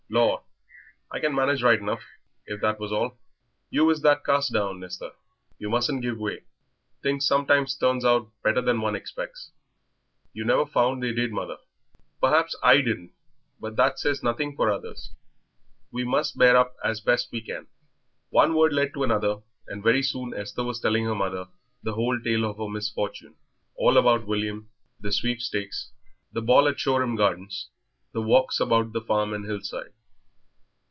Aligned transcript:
"Lor, 0.13 0.43
I 1.09 1.21
can 1.21 1.33
manage 1.33 1.63
right 1.63 1.79
enough, 1.79 2.03
if 2.45 2.59
that 2.59 2.81
was 2.81 2.91
all." 2.91 3.17
"You 3.69 3.89
is 3.91 4.01
that 4.01 4.25
cast 4.25 4.51
down, 4.53 4.83
Esther; 4.83 5.11
you 5.57 5.69
mustn't 5.69 6.01
give 6.01 6.17
way. 6.17 6.41
Things 7.01 7.25
sometimes 7.25 7.77
turns 7.77 8.03
out 8.03 8.29
better 8.43 8.59
than 8.61 8.81
one 8.81 8.93
expects." 8.93 9.51
"You 10.33 10.43
never 10.43 10.65
found 10.65 11.01
they 11.01 11.13
did, 11.13 11.31
mother." 11.31 11.59
"Perhaps 12.19 12.57
I 12.61 12.81
didn't, 12.81 13.13
but 13.57 13.77
that 13.77 13.99
says 13.99 14.21
nothing 14.21 14.53
for 14.57 14.69
others. 14.69 15.11
We 15.93 16.03
must 16.03 16.37
bear 16.37 16.57
up 16.57 16.75
as 16.83 16.99
best 16.99 17.31
we 17.31 17.39
can." 17.39 17.67
One 18.31 18.53
word 18.53 18.73
led 18.73 18.93
to 18.95 19.03
another, 19.03 19.39
and 19.69 19.81
very 19.81 20.03
soon 20.03 20.33
Esther 20.33 20.65
was 20.65 20.81
telling 20.81 21.05
her 21.05 21.15
mother 21.15 21.47
the 21.83 21.93
whole 21.93 22.19
tale 22.19 22.43
of 22.43 22.57
her 22.57 22.67
misfortune 22.67 23.37
all 23.77 23.95
about 23.97 24.27
William, 24.27 24.67
the 24.99 25.13
sweepstakes, 25.13 25.93
the 26.33 26.41
ball 26.41 26.67
at 26.67 26.73
the 26.73 26.79
Shoreham 26.79 27.15
Gardens, 27.15 27.69
the 28.11 28.21
walks 28.21 28.59
about 28.59 28.91
the 28.91 28.99
farm 28.99 29.31
and 29.33 29.45
hillside. 29.45 29.93